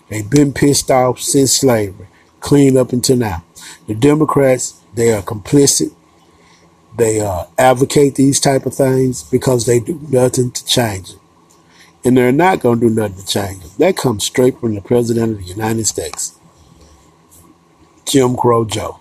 They've 0.08 0.28
been 0.28 0.52
pissed 0.52 0.90
off 0.90 1.20
since 1.20 1.52
slavery, 1.52 2.08
clean 2.40 2.76
up 2.76 2.92
until 2.92 3.16
now. 3.16 3.44
The 3.86 3.94
Democrats, 3.94 4.80
they 4.94 5.12
are 5.12 5.22
complicit 5.22 5.94
they 7.00 7.20
uh, 7.20 7.44
advocate 7.58 8.14
these 8.14 8.38
type 8.38 8.66
of 8.66 8.74
things 8.74 9.22
because 9.24 9.66
they 9.66 9.80
do 9.80 10.00
nothing 10.10 10.50
to 10.52 10.64
change 10.64 11.10
it. 11.10 11.18
And 12.04 12.16
they're 12.16 12.32
not 12.32 12.60
going 12.60 12.80
to 12.80 12.88
do 12.88 12.94
nothing 12.94 13.16
to 13.16 13.26
change 13.26 13.64
it. 13.64 13.78
That 13.78 13.96
comes 13.96 14.24
straight 14.24 14.58
from 14.60 14.74
the 14.74 14.80
President 14.80 15.32
of 15.32 15.38
the 15.38 15.44
United 15.44 15.86
States, 15.86 16.38
Jim 18.06 18.36
Crow 18.36 18.64
Joe. 18.64 19.00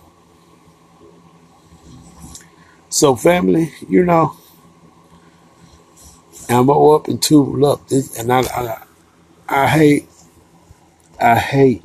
So, 2.89 3.15
family, 3.15 3.73
you 3.88 4.03
know, 4.03 4.35
i'm 6.49 6.69
up 6.69 7.07
and 7.07 7.21
tool 7.21 7.65
up. 7.65 7.81
And 8.17 8.33
I, 8.33 8.39
I, 8.39 8.83
I 9.47 9.67
hate, 9.67 10.09
I 11.21 11.35
hate 11.35 11.83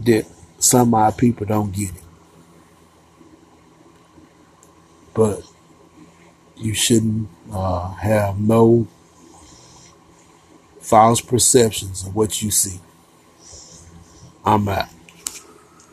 that 0.00 0.26
some 0.58 0.94
of 0.94 1.00
our 1.00 1.12
people 1.12 1.46
don't 1.46 1.72
get 1.72 1.90
it. 1.90 2.07
But 5.18 5.42
you 6.56 6.72
shouldn't 6.74 7.28
uh, 7.52 7.92
have 7.94 8.38
no 8.38 8.86
false 10.80 11.20
perceptions 11.20 12.06
of 12.06 12.14
what 12.14 12.40
you 12.40 12.52
see. 12.52 12.80
I'm 14.44 14.68
out. 14.68 14.88